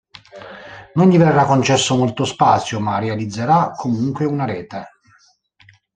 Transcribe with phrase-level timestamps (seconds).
[0.95, 4.87] Non gli verrà concesso molto spazio ma realizzerà comunque una rete.